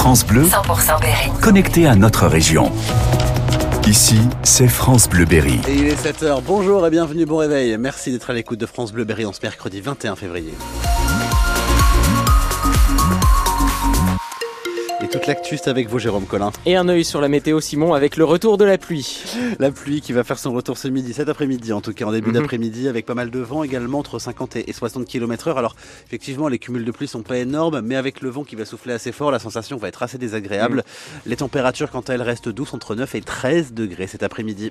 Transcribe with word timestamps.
France 0.00 0.24
Bleu, 0.24 0.44
100% 0.44 0.98
Berry. 1.02 1.30
connecté 1.42 1.86
à 1.86 1.94
notre 1.94 2.26
région. 2.26 2.72
Ici, 3.86 4.18
c'est 4.42 4.66
France 4.66 5.06
Bleu 5.06 5.26
Berry. 5.26 5.60
Et 5.68 5.74
il 5.74 5.88
est 5.88 6.06
7h, 6.06 6.40
bonjour 6.42 6.86
et 6.86 6.90
bienvenue, 6.90 7.26
bon 7.26 7.36
réveil. 7.36 7.76
Merci 7.76 8.10
d'être 8.10 8.30
à 8.30 8.32
l'écoute 8.32 8.58
de 8.58 8.64
France 8.64 8.92
Bleu 8.92 9.04
Berry 9.04 9.26
en 9.26 9.34
ce 9.34 9.40
mercredi 9.42 9.82
21 9.82 10.16
février. 10.16 10.54
Toute 15.20 15.26
l'actu, 15.26 15.58
avec 15.66 15.88
vous, 15.88 15.98
Jérôme 15.98 16.24
Collin. 16.24 16.50
Et 16.64 16.76
un 16.76 16.88
œil 16.88 17.04
sur 17.04 17.20
la 17.20 17.28
météo, 17.28 17.60
Simon, 17.60 17.92
avec 17.92 18.16
le 18.16 18.24
retour 18.24 18.56
de 18.56 18.64
la 18.64 18.78
pluie. 18.78 19.22
La 19.58 19.70
pluie 19.70 20.00
qui 20.00 20.14
va 20.14 20.24
faire 20.24 20.38
son 20.38 20.52
retour 20.52 20.78
ce 20.78 20.88
midi, 20.88 21.12
cet 21.12 21.28
après-midi, 21.28 21.74
en 21.74 21.82
tout 21.82 21.92
cas 21.92 22.06
en 22.06 22.12
début 22.12 22.28
Mhm. 22.30 22.34
d'après-midi, 22.36 22.88
avec 22.88 23.04
pas 23.04 23.14
mal 23.14 23.30
de 23.30 23.38
vent 23.38 23.62
également, 23.62 23.98
entre 23.98 24.18
50 24.18 24.56
et 24.56 24.72
60 24.72 25.04
km 25.04 25.48
heure. 25.48 25.58
Alors, 25.58 25.76
effectivement, 26.06 26.48
les 26.48 26.58
cumuls 26.58 26.84
de 26.86 26.90
pluie 26.90 27.06
sont 27.08 27.22
pas 27.22 27.36
énormes, 27.36 27.82
mais 27.82 27.96
avec 27.96 28.22
le 28.22 28.30
vent 28.30 28.44
qui 28.44 28.56
va 28.56 28.64
souffler 28.64 28.94
assez 28.94 29.12
fort, 29.12 29.30
la 29.30 29.38
sensation 29.38 29.76
va 29.76 29.88
être 29.88 30.02
assez 30.02 30.16
désagréable. 30.16 30.76
Mhm. 30.78 30.82
Les 31.26 31.36
températures, 31.36 31.90
quant 31.90 32.00
à 32.00 32.14
elles, 32.14 32.22
restent 32.22 32.48
douces 32.48 32.72
entre 32.72 32.94
9 32.94 33.14
et 33.14 33.20
13 33.20 33.74
degrés 33.74 34.06
cet 34.06 34.22
après-midi. 34.22 34.70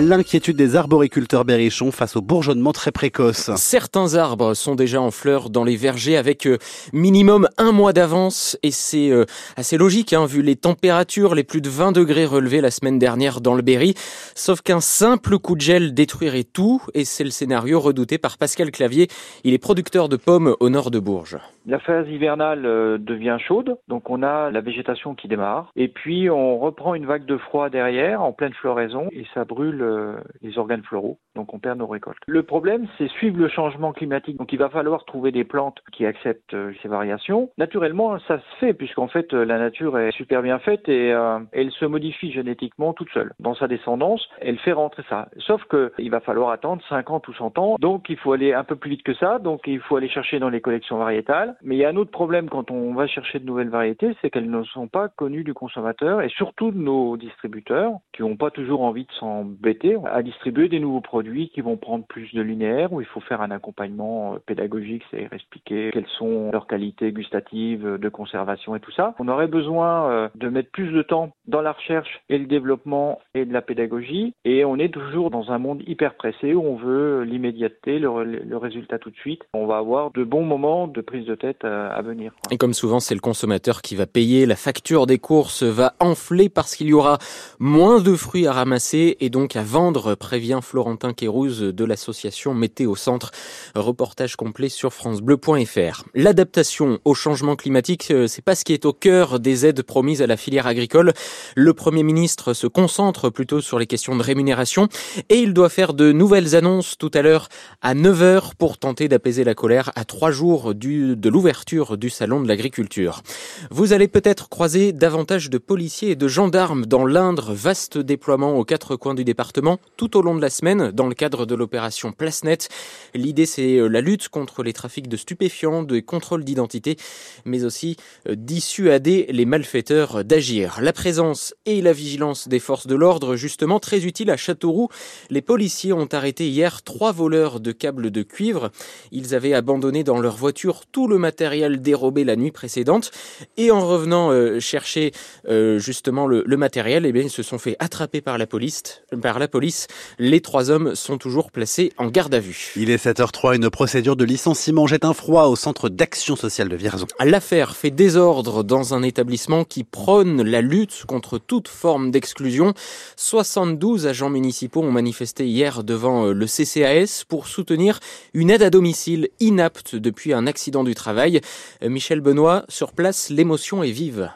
L'inquiétude 0.00 0.56
des 0.56 0.76
arboriculteurs 0.76 1.44
berrichons 1.44 1.90
face 1.90 2.16
au 2.16 2.20
bourgeonnement 2.22 2.72
très 2.72 2.92
précoce. 2.92 3.50
Certains 3.56 4.14
arbres 4.14 4.54
sont 4.54 4.74
déjà 4.74 5.00
en 5.00 5.10
fleurs 5.10 5.50
dans 5.50 5.64
les 5.64 5.76
vergers 5.76 6.16
avec 6.16 6.46
euh, 6.46 6.58
minimum 6.92 7.48
un 7.58 7.72
mois 7.72 7.92
d'avance 7.92 8.56
et 8.62 8.70
c'est 8.74 9.10
euh, 9.10 9.24
assez 9.56 9.78
logique 9.78 10.12
hein, 10.12 10.26
vu 10.26 10.42
les 10.42 10.56
températures, 10.56 11.34
les 11.34 11.44
plus 11.44 11.60
de 11.60 11.70
20 11.70 11.92
degrés 11.92 12.26
relevés 12.26 12.60
la 12.60 12.70
semaine 12.70 12.98
dernière 12.98 13.40
dans 13.40 13.54
le 13.54 13.62
Berry. 13.62 13.94
Sauf 14.34 14.60
qu'un 14.60 14.80
simple 14.80 15.38
coup 15.38 15.54
de 15.54 15.62
gel 15.62 15.94
détruirait 15.94 16.44
tout 16.44 16.82
et 16.92 17.04
c'est 17.04 17.24
le 17.24 17.30
scénario 17.30 17.80
redouté 17.80 18.18
par 18.18 18.36
Pascal 18.36 18.70
Clavier. 18.70 19.08
Il 19.44 19.54
est 19.54 19.58
producteur 19.58 20.08
de 20.08 20.16
pommes 20.16 20.54
au 20.60 20.68
nord 20.68 20.90
de 20.90 20.98
Bourges. 20.98 21.38
La 21.66 21.78
phase 21.78 22.06
hivernale 22.10 22.66
euh, 22.66 22.98
devient 22.98 23.38
chaude, 23.40 23.78
donc 23.88 24.10
on 24.10 24.22
a 24.22 24.50
la 24.50 24.60
végétation 24.60 25.14
qui 25.14 25.28
démarre, 25.28 25.70
et 25.76 25.88
puis 25.88 26.28
on 26.28 26.58
reprend 26.58 26.94
une 26.94 27.06
vague 27.06 27.24
de 27.24 27.38
froid 27.38 27.70
derrière, 27.70 28.22
en 28.22 28.32
pleine 28.32 28.52
floraison, 28.52 29.08
et 29.12 29.24
ça 29.32 29.46
brûle 29.46 29.80
euh, 29.80 30.16
les 30.42 30.58
organes 30.58 30.82
floraux, 30.82 31.18
donc 31.34 31.54
on 31.54 31.58
perd 31.58 31.78
nos 31.78 31.86
récoltes. 31.86 32.18
Le 32.26 32.42
problème, 32.42 32.86
c'est 32.98 33.08
suivre 33.08 33.38
le 33.38 33.48
changement 33.48 33.94
climatique, 33.94 34.36
donc 34.36 34.52
il 34.52 34.58
va 34.58 34.68
falloir 34.68 35.06
trouver 35.06 35.32
des 35.32 35.44
plantes 35.44 35.78
qui 35.92 36.04
acceptent 36.04 36.56
ces 36.82 36.88
variations. 36.88 37.50
Naturellement, 37.56 38.18
ça 38.28 38.38
se 38.38 38.56
fait, 38.60 38.63
puisqu'en 38.72 39.08
fait 39.08 39.32
euh, 39.34 39.44
la 39.44 39.58
nature 39.58 39.98
est 39.98 40.12
super 40.12 40.42
bien 40.42 40.58
faite 40.58 40.88
et 40.88 41.12
euh, 41.12 41.38
elle 41.52 41.70
se 41.72 41.84
modifie 41.84 42.32
génétiquement 42.32 42.92
toute 42.92 43.10
seule. 43.10 43.32
Dans 43.38 43.54
sa 43.54 43.68
descendance, 43.68 44.26
elle 44.40 44.58
fait 44.58 44.72
rentrer 44.72 45.02
ça. 45.08 45.28
Sauf 45.38 45.62
que 45.64 45.92
il 45.98 46.10
va 46.10 46.20
falloir 46.20 46.50
attendre 46.50 46.82
50 46.88 47.28
ou 47.28 47.34
100 47.34 47.58
ans, 47.58 47.76
donc 47.78 48.08
il 48.08 48.16
faut 48.16 48.32
aller 48.32 48.52
un 48.52 48.64
peu 48.64 48.76
plus 48.76 48.90
vite 48.90 49.02
que 49.02 49.14
ça, 49.14 49.38
donc 49.38 49.62
il 49.66 49.80
faut 49.80 49.96
aller 49.96 50.08
chercher 50.08 50.38
dans 50.38 50.48
les 50.48 50.60
collections 50.60 50.96
variétales. 50.96 51.56
Mais 51.62 51.76
il 51.76 51.78
y 51.78 51.84
a 51.84 51.88
un 51.88 51.96
autre 51.96 52.10
problème 52.10 52.48
quand 52.48 52.70
on 52.70 52.94
va 52.94 53.06
chercher 53.06 53.38
de 53.38 53.44
nouvelles 53.44 53.68
variétés, 53.68 54.16
c'est 54.20 54.30
qu'elles 54.30 54.50
ne 54.50 54.62
sont 54.64 54.88
pas 54.88 55.08
connues 55.08 55.44
du 55.44 55.54
consommateur 55.54 56.22
et 56.22 56.28
surtout 56.28 56.70
de 56.70 56.78
nos 56.78 57.16
distributeurs 57.16 57.92
qui 58.12 58.22
n'ont 58.22 58.36
pas 58.36 58.50
toujours 58.50 58.82
envie 58.82 59.04
de 59.04 59.12
s'embêter 59.12 59.96
à 60.06 60.22
distribuer 60.22 60.68
des 60.68 60.80
nouveaux 60.80 61.00
produits 61.00 61.50
qui 61.50 61.60
vont 61.60 61.76
prendre 61.76 62.06
plus 62.06 62.32
de 62.34 62.42
linéaire 62.42 62.92
où 62.92 63.00
il 63.00 63.06
faut 63.06 63.20
faire 63.20 63.42
un 63.42 63.50
accompagnement 63.50 64.34
euh, 64.34 64.38
pédagogique, 64.46 65.02
c'est-à-dire 65.10 65.32
expliquer 65.32 65.90
quelles 65.92 66.06
sont 66.18 66.50
leurs 66.52 66.66
qualités 66.66 67.12
gustatives, 67.12 67.98
de 67.98 68.08
conservation 68.08 68.53
et 68.74 68.80
tout 68.80 68.92
ça. 68.92 69.14
On 69.18 69.28
aurait 69.28 69.46
besoin 69.46 70.10
euh, 70.10 70.28
de 70.34 70.48
mettre 70.48 70.70
plus 70.70 70.92
de 70.92 71.02
temps 71.02 71.30
dans 71.46 71.60
la 71.60 71.72
recherche 71.72 72.20
et 72.28 72.38
le 72.38 72.46
développement 72.46 73.20
et 73.34 73.44
de 73.44 73.52
la 73.52 73.62
pédagogie 73.62 74.34
et 74.44 74.64
on 74.64 74.78
est 74.78 74.92
toujours 74.92 75.30
dans 75.30 75.50
un 75.50 75.58
monde 75.58 75.82
hyper 75.86 76.14
pressé 76.14 76.54
où 76.54 76.62
on 76.62 76.76
veut 76.76 77.22
l'immédiateté, 77.22 77.98
le, 77.98 78.56
résultat 78.56 78.98
tout 78.98 79.10
de 79.10 79.16
suite. 79.16 79.42
On 79.52 79.66
va 79.66 79.78
avoir 79.78 80.10
de 80.12 80.24
bons 80.24 80.44
moments 80.44 80.86
de 80.86 81.00
prise 81.00 81.26
de 81.26 81.34
tête 81.34 81.64
à, 81.64 81.88
à 81.88 82.02
venir. 82.02 82.32
Et 82.50 82.56
comme 82.56 82.72
souvent, 82.72 83.00
c'est 83.00 83.14
le 83.14 83.20
consommateur 83.20 83.82
qui 83.82 83.96
va 83.96 84.06
payer. 84.06 84.46
La 84.46 84.56
facture 84.56 85.06
des 85.06 85.18
courses 85.18 85.62
va 85.62 85.94
enfler 86.00 86.48
parce 86.48 86.76
qu'il 86.76 86.88
y 86.88 86.92
aura 86.92 87.18
moins 87.58 88.00
de 88.00 88.14
fruits 88.14 88.46
à 88.46 88.52
ramasser 88.52 89.16
et 89.20 89.30
donc 89.30 89.56
à 89.56 89.62
vendre, 89.62 90.14
prévient 90.14 90.60
Florentin 90.62 91.12
Kérouz 91.12 91.60
de 91.60 91.84
l'association 91.84 92.54
Météo 92.54 92.94
Centre. 92.94 93.30
Reportage 93.74 94.36
complet 94.36 94.68
sur 94.68 94.92
francebleu.fr. 94.92 96.04
L'adaptation 96.14 96.98
au 97.04 97.14
changement 97.14 97.56
climatique, 97.56 98.10
euh, 98.10 98.26
c'est 98.26 98.43
pas 98.44 98.54
ce 98.54 98.64
qui 98.64 98.72
est 98.72 98.84
au 98.84 98.92
cœur 98.92 99.40
des 99.40 99.66
aides 99.66 99.82
promises 99.82 100.22
à 100.22 100.26
la 100.26 100.36
filière 100.36 100.66
agricole. 100.66 101.12
Le 101.54 101.72
Premier 101.72 102.02
ministre 102.02 102.52
se 102.52 102.66
concentre 102.66 103.30
plutôt 103.30 103.60
sur 103.60 103.78
les 103.78 103.86
questions 103.86 104.16
de 104.16 104.22
rémunération 104.22 104.88
et 105.28 105.38
il 105.38 105.54
doit 105.54 105.68
faire 105.68 105.94
de 105.94 106.12
nouvelles 106.12 106.54
annonces 106.54 106.96
tout 106.98 107.10
à 107.14 107.22
l'heure 107.22 107.48
à 107.80 107.94
9h 107.94 108.54
pour 108.58 108.78
tenter 108.78 109.08
d'apaiser 109.08 109.44
la 109.44 109.54
colère 109.54 109.92
à 109.96 110.04
trois 110.04 110.30
jours 110.30 110.74
du, 110.74 111.16
de 111.16 111.28
l'ouverture 111.28 111.96
du 111.96 112.10
salon 112.10 112.40
de 112.42 112.48
l'agriculture. 112.48 113.22
Vous 113.70 113.92
allez 113.92 114.08
peut-être 114.08 114.48
croiser 114.48 114.92
davantage 114.92 115.50
de 115.50 115.58
policiers 115.58 116.10
et 116.10 116.16
de 116.16 116.28
gendarmes 116.28 116.86
dans 116.86 117.06
l'Indre, 117.06 117.52
vaste 117.54 117.98
déploiement 117.98 118.58
aux 118.58 118.64
quatre 118.64 118.96
coins 118.96 119.14
du 119.14 119.24
département 119.24 119.78
tout 119.96 120.16
au 120.16 120.22
long 120.22 120.34
de 120.34 120.42
la 120.42 120.50
semaine 120.50 120.90
dans 120.90 121.06
le 121.06 121.14
cadre 121.14 121.46
de 121.46 121.54
l'opération 121.54 122.12
Place 122.12 122.44
Net. 122.44 122.68
L'idée 123.14 123.46
c'est 123.46 123.78
euh, 123.78 123.88
la 123.88 124.00
lutte 124.00 124.28
contre 124.28 124.62
les 124.62 124.72
trafics 124.72 125.08
de 125.08 125.16
stupéfiants, 125.16 125.82
des 125.82 126.02
contrôles 126.02 126.44
d'identité, 126.44 126.96
mais 127.44 127.64
aussi 127.64 127.96
euh, 128.28 128.33
dissuader 128.34 129.26
les 129.30 129.44
malfaiteurs 129.44 130.24
d'agir. 130.24 130.78
La 130.80 130.92
présence 130.92 131.54
et 131.66 131.82
la 131.82 131.92
vigilance 131.92 132.48
des 132.48 132.58
forces 132.58 132.86
de 132.86 132.94
l'ordre, 132.94 133.36
justement 133.36 133.80
très 133.80 134.04
utile 134.04 134.30
à 134.30 134.36
Châteauroux. 134.36 134.88
Les 135.30 135.42
policiers 135.42 135.92
ont 135.92 136.08
arrêté 136.12 136.48
hier 136.48 136.82
trois 136.82 137.12
voleurs 137.12 137.60
de 137.60 137.72
câbles 137.72 138.10
de 138.10 138.22
cuivre. 138.22 138.70
Ils 139.12 139.34
avaient 139.34 139.54
abandonné 139.54 140.04
dans 140.04 140.20
leur 140.20 140.36
voiture 140.36 140.82
tout 140.90 141.08
le 141.08 141.18
matériel 141.18 141.80
dérobé 141.80 142.24
la 142.24 142.36
nuit 142.36 142.50
précédente 142.50 143.10
et 143.56 143.70
en 143.70 143.86
revenant 143.86 144.30
euh, 144.30 144.60
chercher 144.60 145.12
euh, 145.48 145.78
justement 145.78 146.26
le, 146.26 146.42
le 146.46 146.56
matériel, 146.56 147.06
eh 147.06 147.12
bien, 147.12 147.22
ils 147.22 147.30
se 147.30 147.42
sont 147.42 147.58
fait 147.58 147.76
attraper 147.78 148.20
par 148.20 148.38
la 148.38 148.46
police. 148.46 149.02
Par 149.22 149.38
la 149.38 149.48
police, 149.48 149.86
les 150.18 150.40
trois 150.40 150.70
hommes 150.70 150.94
sont 150.94 151.18
toujours 151.18 151.50
placés 151.50 151.92
en 151.98 152.08
garde 152.08 152.34
à 152.34 152.40
vue. 152.40 152.72
Il 152.76 152.90
est 152.90 153.04
7h03, 153.04 153.56
une 153.56 153.70
procédure 153.70 154.16
de 154.16 154.24
licenciement 154.24 154.86
jette 154.86 155.04
un 155.04 155.14
froid 155.14 155.44
au 155.46 155.56
centre 155.56 155.88
d'action 155.88 156.36
sociale 156.36 156.68
de 156.68 156.76
Vierzon. 156.76 157.06
L'affaire 157.22 157.76
fait 157.76 157.90
dans 158.24 158.94
un 158.94 159.02
établissement 159.02 159.64
qui 159.64 159.84
prône 159.84 160.42
la 160.42 160.62
lutte 160.62 161.04
contre 161.06 161.38
toute 161.38 161.68
forme 161.68 162.10
d'exclusion. 162.10 162.72
72 163.16 164.06
agents 164.06 164.30
municipaux 164.30 164.82
ont 164.82 164.90
manifesté 164.90 165.46
hier 165.46 165.84
devant 165.84 166.26
euh, 166.26 166.32
le 166.32 166.46
CCAS 166.46 167.24
pour 167.28 167.46
soutenir 167.46 168.00
une 168.32 168.50
aide 168.50 168.62
à 168.62 168.70
domicile 168.70 169.28
inapte 169.40 169.94
depuis 169.94 170.32
un 170.32 170.46
accident 170.46 170.84
du 170.84 170.94
travail. 170.94 171.42
Euh, 171.82 171.90
Michel 171.90 172.22
Benoît, 172.22 172.64
sur 172.70 172.92
place, 172.92 173.28
l'émotion 173.28 173.82
est 173.82 173.90
vive. 173.90 174.30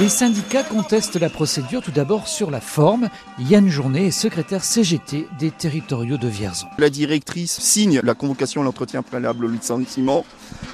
Les 0.00 0.08
syndicats 0.08 0.62
contestent 0.62 1.20
la 1.20 1.28
procédure 1.28 1.82
tout 1.82 1.90
d'abord 1.90 2.26
sur 2.26 2.50
la 2.50 2.62
forme. 2.62 3.10
Yann 3.38 3.68
Journet 3.68 4.06
est 4.06 4.10
secrétaire 4.10 4.64
CGT 4.64 5.26
des 5.38 5.50
territoriaux 5.50 6.16
de 6.16 6.26
Vierzon. 6.26 6.68
La 6.78 6.88
directrice 6.88 7.60
signe 7.60 8.00
la 8.02 8.14
convocation 8.14 8.62
à 8.62 8.64
l'entretien 8.64 9.02
préalable 9.02 9.44
au 9.44 9.48
licenciement. 9.48 10.24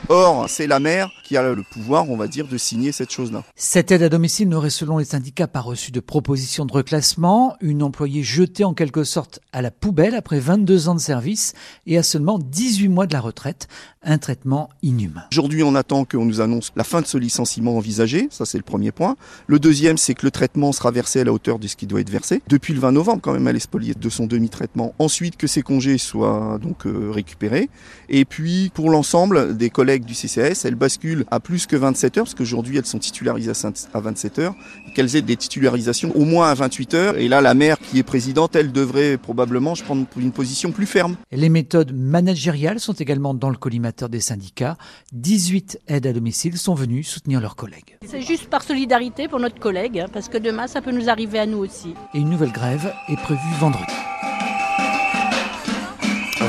Or, 0.08 0.48
c'est 0.48 0.68
la 0.68 0.78
maire 0.78 1.10
qui 1.24 1.36
a 1.36 1.42
le 1.42 1.64
pouvoir, 1.64 2.08
on 2.08 2.16
va 2.16 2.28
dire, 2.28 2.46
de 2.46 2.56
signer 2.56 2.92
cette 2.92 3.10
chose-là. 3.10 3.42
Cette 3.56 3.90
aide 3.90 4.04
à 4.04 4.08
domicile 4.08 4.48
n'aurait 4.48 4.70
selon 4.70 4.98
les 4.98 5.04
syndicats 5.04 5.48
pas 5.48 5.60
reçu 5.60 5.90
de 5.90 5.98
proposition 5.98 6.64
de 6.64 6.72
reclassement. 6.72 7.56
Une 7.60 7.82
employée 7.82 8.22
jetée 8.22 8.62
en 8.62 8.74
quelque 8.74 9.02
sorte 9.02 9.40
à 9.52 9.60
la 9.60 9.72
poubelle 9.72 10.14
après 10.14 10.38
22 10.38 10.88
ans 10.88 10.94
de 10.94 11.00
service 11.00 11.54
et 11.86 11.98
à 11.98 12.04
seulement 12.04 12.38
18 12.38 12.86
mois 12.86 13.08
de 13.08 13.12
la 13.12 13.20
retraite. 13.20 13.66
Un 14.04 14.18
traitement 14.18 14.68
inhumain. 14.82 15.24
Aujourd'hui, 15.32 15.64
on 15.64 15.74
attend 15.74 16.04
qu'on 16.04 16.24
nous 16.24 16.40
annonce 16.40 16.70
la 16.76 16.84
fin 16.84 17.00
de 17.00 17.06
ce 17.06 17.18
licenciement 17.18 17.76
envisagé. 17.76 18.28
Ça, 18.30 18.46
c'est 18.46 18.58
le 18.58 18.62
premier 18.62 18.92
point. 18.92 19.15
Le 19.46 19.58
deuxième, 19.58 19.98
c'est 19.98 20.14
que 20.14 20.24
le 20.24 20.30
traitement 20.30 20.72
sera 20.72 20.90
versé 20.90 21.20
à 21.20 21.24
la 21.24 21.32
hauteur 21.32 21.58
de 21.58 21.66
ce 21.66 21.76
qui 21.76 21.86
doit 21.86 22.00
être 22.00 22.10
versé. 22.10 22.42
Depuis 22.48 22.74
le 22.74 22.80
20 22.80 22.92
novembre, 22.92 23.20
quand 23.22 23.32
même, 23.32 23.46
elle 23.48 23.56
est 23.56 23.60
spoliée 23.60 23.94
de 23.94 24.08
son 24.08 24.26
demi-traitement. 24.26 24.94
Ensuite, 24.98 25.36
que 25.36 25.46
ses 25.46 25.62
congés 25.62 25.98
soient 25.98 26.58
donc 26.60 26.86
euh, 26.86 27.10
récupérés. 27.10 27.68
Et 28.08 28.24
puis, 28.24 28.70
pour 28.74 28.90
l'ensemble 28.90 29.56
des 29.56 29.70
collègues 29.70 30.04
du 30.04 30.14
CCAS, 30.14 30.62
elles 30.64 30.74
basculent 30.74 31.24
à 31.30 31.40
plus 31.40 31.66
que 31.66 31.76
27 31.76 32.18
heures, 32.18 32.24
parce 32.24 32.34
qu'aujourd'hui, 32.34 32.76
elles 32.78 32.86
sont 32.86 32.98
titularisées 32.98 33.52
à 33.92 34.00
27 34.00 34.38
heures, 34.38 34.54
qu'elles 34.94 35.16
aient 35.16 35.22
des 35.22 35.36
titularisations 35.36 36.14
au 36.16 36.24
moins 36.24 36.48
à 36.48 36.54
28 36.54 36.94
heures. 36.94 37.16
Et 37.16 37.28
là, 37.28 37.40
la 37.40 37.54
maire 37.54 37.78
qui 37.78 37.98
est 37.98 38.02
présidente, 38.02 38.56
elle 38.56 38.72
devrait 38.72 39.16
probablement 39.16 39.74
prendre 39.74 40.06
une 40.16 40.32
position 40.32 40.72
plus 40.72 40.86
ferme. 40.86 41.16
Les 41.32 41.48
méthodes 41.48 41.92
managériales 41.94 42.80
sont 42.80 42.92
également 42.92 43.34
dans 43.34 43.50
le 43.50 43.56
collimateur 43.56 44.08
des 44.08 44.20
syndicats. 44.20 44.76
18 45.12 45.80
aides 45.88 46.06
à 46.06 46.12
domicile 46.12 46.58
sont 46.58 46.74
venues 46.74 47.02
soutenir 47.02 47.40
leurs 47.40 47.56
collègues. 47.56 47.96
C'est 48.06 48.22
juste 48.22 48.48
par 48.48 48.62
solidarité 48.62 49.05
pour 49.28 49.40
notre 49.40 49.58
collègue, 49.58 50.00
hein, 50.00 50.06
parce 50.12 50.28
que 50.28 50.38
demain, 50.38 50.66
ça 50.66 50.80
peut 50.80 50.92
nous 50.92 51.08
arriver 51.08 51.38
à 51.38 51.46
nous 51.46 51.58
aussi. 51.58 51.94
Et 52.14 52.18
une 52.18 52.30
nouvelle 52.30 52.52
grève 52.52 52.92
est 53.08 53.16
prévue 53.16 53.40
vendredi. 53.58 53.94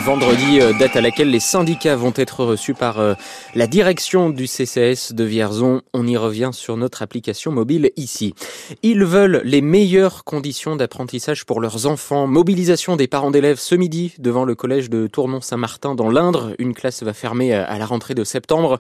Vendredi, 0.08 0.62
euh, 0.62 0.72
date 0.72 0.96
à 0.96 1.02
laquelle 1.02 1.30
les 1.30 1.42
syndicats 1.42 1.98
vont 1.98 2.14
être 2.16 2.46
reçus 2.46 2.74
par 2.74 3.02
euh, 3.02 3.14
la 3.56 3.68
direction 3.68 4.30
du 4.30 4.48
CCS 4.48 5.12
de 5.12 5.26
Vierzon. 5.26 5.82
On 5.94 6.08
y 6.08 6.16
revient 6.16 6.52
sur 6.54 6.78
notre 6.78 7.02
application 7.02 7.52
mobile 7.52 7.92
ici. 7.98 8.34
Ils 8.84 9.04
veulent 9.04 9.42
les 9.44 9.60
meilleures 9.60 10.24
conditions 10.24 10.78
d'apprentissage 10.78 11.46
pour 11.46 11.60
leurs 11.60 11.88
enfants. 11.88 12.26
Mobilisation 12.26 12.96
des 12.96 13.10
parents 13.10 13.32
d'élèves 13.32 13.60
ce 13.60 13.76
midi 13.76 14.14
devant 14.18 14.46
le 14.46 14.56
collège 14.56 14.90
de 14.90 15.08
Tournon-Saint-Martin 15.08 15.94
dans 15.94 16.10
l'Indre. 16.10 16.54
Une 16.58 16.74
classe 16.74 17.04
va 17.04 17.12
fermer 17.12 17.54
à 17.54 17.78
la 17.78 17.86
rentrée 17.86 18.16
de 18.16 18.24
septembre. 18.24 18.80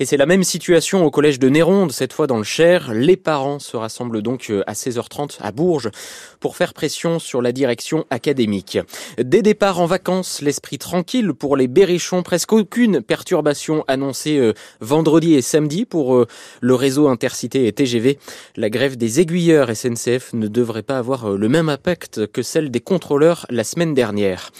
Et 0.00 0.04
c'est 0.04 0.16
la 0.16 0.26
même 0.26 0.42
situation 0.42 1.06
au 1.06 1.10
collège 1.12 1.38
de 1.38 1.48
Néronde, 1.48 1.92
cette 1.92 2.12
fois 2.12 2.26
dans 2.26 2.38
le 2.38 2.42
Cher. 2.42 2.92
Les 2.92 3.16
parents 3.16 3.60
se 3.60 3.76
rassemblent 3.76 4.22
donc 4.22 4.50
euh, 4.50 4.64
à 4.66 4.72
16h30 4.72 5.36
à 5.40 5.52
Bourges 5.52 5.92
pour 6.40 6.56
faire 6.56 6.74
pression 6.74 7.20
sur 7.20 7.42
la 7.42 7.52
direction 7.52 8.06
académique. 8.10 8.76
Des 9.18 9.40
départs 9.40 9.78
en 9.78 9.86
vacances 9.86 10.40
l'esprit 10.64 10.78
tranquille 10.78 11.34
pour 11.34 11.58
les 11.58 11.68
berrichons. 11.68 12.22
Presque 12.22 12.54
aucune 12.54 13.02
perturbation 13.02 13.84
annoncée 13.86 14.38
euh, 14.38 14.54
vendredi 14.80 15.34
et 15.34 15.42
samedi 15.42 15.84
pour 15.84 16.14
euh, 16.14 16.26
le 16.62 16.74
réseau 16.74 17.08
intercité 17.08 17.66
et 17.66 17.72
TGV. 17.72 18.18
La 18.56 18.70
grève 18.70 18.96
des 18.96 19.20
aiguilleurs 19.20 19.68
SNCF 19.76 20.32
ne 20.32 20.48
devrait 20.48 20.82
pas 20.82 20.96
avoir 20.96 21.26
euh, 21.32 21.36
le 21.36 21.50
même 21.50 21.68
impact 21.68 22.28
que 22.28 22.40
celle 22.40 22.70
des 22.70 22.80
contrôleurs 22.80 23.44
la 23.50 23.62
semaine 23.62 23.92
dernière. 23.92 24.52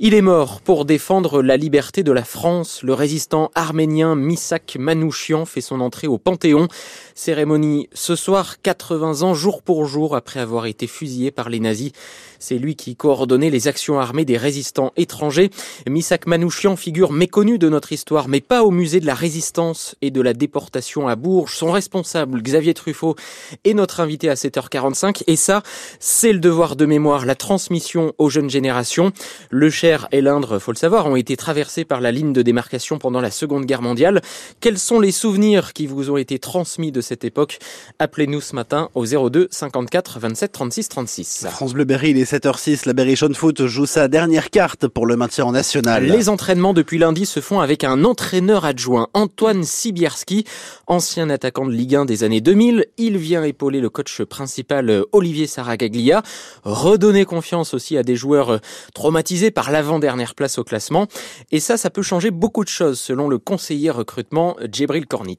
Il 0.00 0.14
est 0.14 0.22
mort 0.22 0.60
pour 0.60 0.84
défendre 0.84 1.42
la 1.42 1.56
liberté 1.56 2.04
de 2.04 2.12
la 2.12 2.22
France. 2.22 2.84
Le 2.84 2.94
résistant 2.94 3.50
arménien 3.56 4.14
Misak 4.14 4.76
Manouchian 4.78 5.44
fait 5.44 5.60
son 5.60 5.80
entrée 5.80 6.06
au 6.06 6.18
Panthéon. 6.18 6.68
Cérémonie 7.16 7.88
ce 7.92 8.14
soir, 8.14 8.60
80 8.62 9.22
ans 9.22 9.34
jour 9.34 9.60
pour 9.60 9.86
jour 9.86 10.14
après 10.14 10.38
avoir 10.38 10.66
été 10.66 10.86
fusillé 10.86 11.32
par 11.32 11.48
les 11.48 11.58
nazis. 11.58 11.90
C'est 12.38 12.58
lui 12.58 12.76
qui 12.76 12.94
coordonnait 12.94 13.50
les 13.50 13.66
actions 13.66 13.98
armées 13.98 14.24
des 14.24 14.36
résistants 14.36 14.92
étrangers. 14.96 15.50
Misak 15.88 16.28
Manouchian 16.28 16.76
figure 16.76 17.10
méconnu 17.10 17.58
de 17.58 17.68
notre 17.68 17.90
histoire, 17.90 18.28
mais 18.28 18.40
pas 18.40 18.62
au 18.62 18.70
musée 18.70 19.00
de 19.00 19.06
la 19.06 19.14
résistance 19.14 19.96
et 20.00 20.12
de 20.12 20.20
la 20.20 20.32
déportation 20.32 21.08
à 21.08 21.16
Bourges. 21.16 21.56
Son 21.56 21.72
responsable, 21.72 22.40
Xavier 22.40 22.74
Truffaut, 22.74 23.16
est 23.64 23.74
notre 23.74 23.98
invité 23.98 24.28
à 24.28 24.34
7h45. 24.34 25.24
Et 25.26 25.34
ça, 25.34 25.64
c'est 25.98 26.32
le 26.32 26.38
devoir 26.38 26.76
de 26.76 26.86
mémoire, 26.86 27.26
la 27.26 27.34
transmission 27.34 28.14
aux 28.18 28.30
jeunes 28.30 28.50
générations. 28.50 29.10
Le 29.50 29.70
Cher 29.88 30.06
et 30.12 30.20
l'Indre, 30.20 30.58
faut 30.58 30.72
le 30.72 30.76
savoir, 30.76 31.06
ont 31.06 31.16
été 31.16 31.34
traversés 31.38 31.86
par 31.86 32.02
la 32.02 32.12
ligne 32.12 32.34
de 32.34 32.42
démarcation 32.42 32.98
pendant 32.98 33.22
la 33.22 33.30
Seconde 33.30 33.64
Guerre 33.64 33.80
mondiale. 33.80 34.20
Quels 34.60 34.76
sont 34.76 35.00
les 35.00 35.12
souvenirs 35.12 35.72
qui 35.72 35.86
vous 35.86 36.10
ont 36.10 36.18
été 36.18 36.38
transmis 36.38 36.92
de 36.92 37.00
cette 37.00 37.24
époque? 37.24 37.58
Appelez-nous 37.98 38.42
ce 38.42 38.54
matin 38.54 38.90
au 38.94 39.06
02 39.06 39.48
54 39.50 40.18
27 40.18 40.52
36 40.52 40.88
36. 40.90 41.46
France 41.48 41.72
Bleu 41.72 41.86
Berry, 41.86 42.10
il 42.10 42.18
est 42.18 42.30
7h06. 42.30 42.82
La 42.84 42.92
Berrichon 42.92 43.32
Foot 43.32 43.64
joue 43.64 43.86
sa 43.86 44.08
dernière 44.08 44.50
carte 44.50 44.88
pour 44.88 45.06
le 45.06 45.16
maintien 45.16 45.46
en 45.46 45.52
national. 45.52 46.04
Les 46.04 46.28
entraînements 46.28 46.74
depuis 46.74 46.98
lundi 46.98 47.24
se 47.24 47.40
font 47.40 47.60
avec 47.60 47.82
un 47.82 48.04
entraîneur 48.04 48.66
adjoint, 48.66 49.08
Antoine 49.14 49.64
Sibierski, 49.64 50.44
ancien 50.86 51.30
attaquant 51.30 51.64
de 51.64 51.72
Ligue 51.72 51.94
1 51.94 52.04
des 52.04 52.24
années 52.24 52.42
2000. 52.42 52.84
Il 52.98 53.16
vient 53.16 53.42
épauler 53.42 53.80
le 53.80 53.88
coach 53.88 54.20
principal 54.20 55.04
Olivier 55.12 55.46
Saragaglia, 55.46 56.22
redonner 56.64 57.24
confiance 57.24 57.72
aussi 57.72 57.96
à 57.96 58.02
des 58.02 58.16
joueurs 58.16 58.60
traumatisés 58.92 59.50
par 59.50 59.70
l'avant-dernière 59.78 60.34
place 60.34 60.58
au 60.58 60.64
classement. 60.64 61.06
Et 61.52 61.60
ça, 61.60 61.76
ça 61.76 61.88
peut 61.88 62.02
changer 62.02 62.32
beaucoup 62.32 62.64
de 62.64 62.68
choses 62.68 62.98
selon 62.98 63.28
le 63.28 63.38
conseiller 63.38 63.90
recrutement 63.90 64.56
Djibril 64.68 65.06
Cornit. 65.06 65.38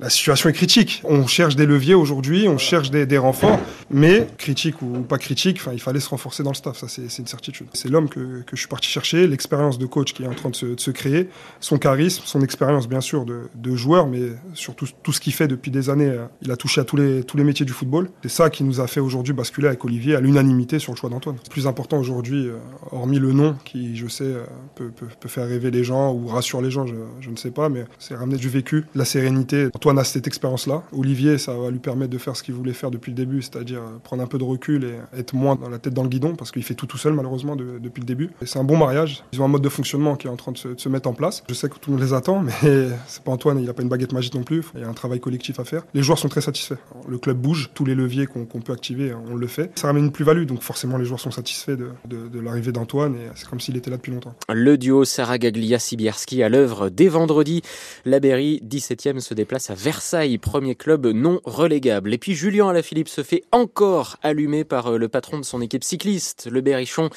La 0.00 0.10
situation 0.10 0.48
est 0.48 0.54
critique. 0.54 1.02
On 1.04 1.24
cherche 1.28 1.54
des 1.54 1.66
leviers 1.66 1.94
aujourd'hui, 1.94 2.48
on 2.48 2.58
cherche 2.58 2.90
des, 2.90 3.16
renforts, 3.16 3.60
mais 3.92 4.26
critique 4.38 4.82
ou 4.82 5.02
pas 5.02 5.18
critique, 5.18 5.60
il 5.72 5.80
fallait 5.80 6.00
se 6.00 6.08
renforcer 6.08 6.42
dans 6.42 6.50
le 6.50 6.56
staff, 6.56 6.78
ça 6.78 6.88
c'est 6.88 7.18
une 7.18 7.28
certitude. 7.28 7.68
C'est 7.74 7.88
l'homme 7.88 8.08
que, 8.08 8.42
que, 8.42 8.56
je 8.56 8.60
suis 8.60 8.68
parti 8.68 8.88
chercher, 8.88 9.28
l'expérience 9.28 9.78
de 9.78 9.86
coach 9.86 10.12
qui 10.12 10.24
est 10.24 10.26
en 10.26 10.34
train 10.34 10.50
de 10.50 10.56
se, 10.56 10.90
créer, 10.90 11.28
son 11.60 11.78
charisme, 11.78 12.22
son 12.26 12.40
expérience 12.40 12.88
bien 12.88 13.00
sûr 13.00 13.24
de, 13.24 13.42
de, 13.54 13.76
joueur, 13.76 14.08
mais 14.08 14.32
surtout 14.54 14.88
tout 15.04 15.12
ce 15.12 15.20
qu'il 15.20 15.32
fait 15.32 15.46
depuis 15.46 15.70
des 15.70 15.90
années. 15.90 16.12
Il 16.42 16.50
a 16.50 16.56
touché 16.56 16.80
à 16.80 16.84
tous 16.84 16.96
les, 16.96 17.22
tous 17.22 17.36
les 17.36 17.44
métiers 17.44 17.64
du 17.64 17.72
football. 17.72 18.10
C'est 18.22 18.30
ça 18.30 18.50
qui 18.50 18.64
nous 18.64 18.80
a 18.80 18.88
fait 18.88 19.00
aujourd'hui 19.00 19.32
basculer 19.32 19.68
avec 19.68 19.84
Olivier 19.84 20.16
à 20.16 20.20
l'unanimité 20.20 20.80
sur 20.80 20.92
le 20.92 20.98
choix 20.98 21.08
d'Antoine. 21.08 21.36
Le 21.44 21.50
plus 21.50 21.68
important 21.68 21.98
aujourd'hui, 21.98 22.48
euh, 22.48 22.56
hormis 22.90 23.20
le 23.20 23.32
nom 23.32 23.54
qui, 23.64 23.94
je 23.96 24.08
sais, 24.08 24.24
euh, 24.24 24.44
peut, 24.74 24.90
peut, 24.90 25.28
faire 25.28 25.46
rêver 25.46 25.70
les 25.70 25.84
gens 25.84 26.12
ou 26.12 26.26
rassurer 26.26 26.64
les 26.64 26.70
gens, 26.72 26.84
je, 26.84 26.96
je 27.20 27.30
ne 27.30 27.36
sais 27.36 27.52
pas, 27.52 27.68
mais 27.68 27.84
c'est 28.00 28.16
ramener 28.16 28.38
du 28.38 28.48
vécu, 28.48 28.86
la 28.96 29.04
sérénité. 29.04 29.68
Antoine 29.84 29.98
a 29.98 30.04
cette 30.04 30.26
expérience-là. 30.26 30.82
Olivier, 30.96 31.36
ça 31.36 31.52
va 31.52 31.70
lui 31.70 31.78
permettre 31.78 32.10
de 32.10 32.16
faire 32.16 32.34
ce 32.34 32.42
qu'il 32.42 32.54
voulait 32.54 32.72
faire 32.72 32.90
depuis 32.90 33.10
le 33.10 33.16
début, 33.16 33.42
c'est-à-dire 33.42 33.82
prendre 34.02 34.22
un 34.22 34.26
peu 34.26 34.38
de 34.38 34.44
recul 34.44 34.82
et 34.84 35.18
être 35.18 35.34
moins 35.34 35.56
dans 35.56 35.68
la 35.68 35.78
tête 35.78 35.92
dans 35.92 36.02
le 36.02 36.08
guidon, 36.08 36.36
parce 36.36 36.52
qu'il 36.52 36.62
fait 36.62 36.72
tout 36.72 36.86
tout 36.86 36.96
seul 36.96 37.12
malheureusement 37.12 37.54
de, 37.54 37.78
depuis 37.78 38.00
le 38.00 38.06
début. 38.06 38.30
C'est 38.46 38.58
un 38.58 38.64
bon 38.64 38.78
mariage. 38.78 39.22
Ils 39.34 39.42
ont 39.42 39.44
un 39.44 39.48
mode 39.48 39.60
de 39.60 39.68
fonctionnement 39.68 40.16
qui 40.16 40.26
est 40.26 40.30
en 40.30 40.36
train 40.36 40.52
de 40.52 40.56
se, 40.56 40.88
mettre 40.88 41.06
en 41.06 41.12
place. 41.12 41.44
Je 41.50 41.52
sais 41.52 41.68
que 41.68 41.74
tout 41.74 41.90
le 41.90 41.98
monde 41.98 42.02
les 42.02 42.14
attend, 42.14 42.40
mais 42.40 42.52
c'est 43.06 43.22
pas 43.22 43.32
Antoine, 43.32 43.58
il 43.58 43.66
n'a 43.66 43.74
pas 43.74 43.82
une 43.82 43.90
baguette 43.90 44.14
magique 44.14 44.34
non 44.34 44.42
plus. 44.42 44.62
Il 44.74 44.80
y 44.80 44.84
a 44.84 44.88
un 44.88 44.94
travail 44.94 45.20
collectif 45.20 45.60
à 45.60 45.64
faire. 45.64 45.82
Les 45.92 46.02
joueurs 46.02 46.18
sont 46.18 46.30
très 46.30 46.40
satisfaits. 46.40 46.78
Le 47.06 47.18
club 47.18 47.36
bouge, 47.36 47.68
tous 47.74 47.84
les 47.84 47.94
leviers 47.94 48.24
qu'on 48.24 48.46
qu 48.46 48.60
peut 48.60 48.72
activer, 48.72 49.12
on 49.12 49.34
le 49.34 49.46
fait. 49.46 49.70
Ça 49.78 49.88
ramène 49.88 50.06
une 50.06 50.12
plus-value, 50.12 50.46
donc 50.46 50.62
forcément 50.62 50.96
les 50.96 51.04
joueurs 51.04 51.20
sont 51.20 51.30
satisfaits 51.30 51.72
de, 51.72 51.90
de, 52.08 52.28
de 52.28 52.40
l'arrivée 52.40 52.72
d'Antoine 52.72 53.16
et 53.16 53.28
c'est 53.34 53.46
comme 53.46 53.60
s'il 53.60 53.76
était 53.76 53.90
là 53.90 53.98
depuis 53.98 54.12
longtemps. 54.12 54.34
Le 54.50 54.78
duo 54.78 55.04
Sarah 55.04 55.36
Gaglia-Sibierski 55.36 56.42
à 56.42 56.48
l'œuvre 56.48 56.88
dès 56.88 57.08
vendredi. 57.08 57.60
La 58.06 58.18
Berry, 58.18 58.62
17e, 58.66 59.20
se 59.20 59.34
déplace 59.34 59.68
à 59.68 59.73
Versailles, 59.74 60.38
premier 60.38 60.74
club 60.74 61.06
non 61.06 61.40
relégable. 61.44 62.14
Et 62.14 62.18
puis 62.18 62.34
Julien 62.34 62.68
Alaphilippe 62.68 63.08
se 63.08 63.22
fait 63.22 63.42
encore 63.52 64.16
allumer 64.22 64.64
par 64.64 64.92
euh, 64.92 64.98
le 64.98 65.08
patron 65.08 65.38
de 65.38 65.44
son 65.44 65.60
équipe 65.60 65.84
cycliste, 65.84 66.48
le 66.50 66.60
Berrichon, 66.60 67.10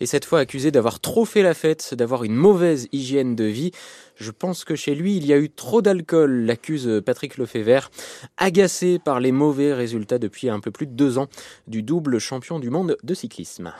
et 0.00 0.06
cette 0.06 0.24
fois 0.24 0.40
accusé 0.40 0.70
d'avoir 0.70 1.00
trop 1.00 1.24
fait 1.24 1.42
la 1.42 1.54
fête, 1.54 1.94
d'avoir 1.94 2.24
une 2.24 2.34
mauvaise 2.34 2.88
hygiène 2.92 3.36
de 3.36 3.44
vie. 3.44 3.72
Je 4.16 4.30
pense 4.30 4.64
que 4.64 4.76
chez 4.76 4.94
lui, 4.94 5.16
il 5.16 5.26
y 5.26 5.32
a 5.32 5.38
eu 5.38 5.50
trop 5.50 5.82
d'alcool, 5.82 6.46
l'accuse 6.46 7.02
Patrick 7.04 7.36
Lefebvre, 7.36 7.90
agacé 8.36 8.98
par 8.98 9.20
les 9.20 9.32
mauvais 9.32 9.74
résultats 9.74 10.18
depuis 10.18 10.48
un 10.48 10.60
peu 10.60 10.70
plus 10.70 10.86
de 10.86 10.92
deux 10.92 11.18
ans 11.18 11.28
du 11.66 11.82
double 11.82 12.18
champion 12.18 12.58
du 12.58 12.70
monde 12.70 12.96
de 13.02 13.14
cyclisme. 13.14 13.72